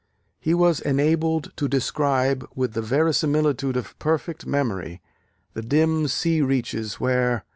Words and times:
he 0.39 0.55
was 0.55 0.79
enabled 0.81 1.55
to 1.55 1.67
describe, 1.67 2.43
with 2.55 2.73
the 2.73 2.81
verisimilitude 2.81 3.77
of 3.77 3.99
perfect 3.99 4.47
memory, 4.47 4.99
the 5.53 5.61
dim 5.61 6.07
sea 6.07 6.41
reaches 6.41 6.99
where 6.99 7.45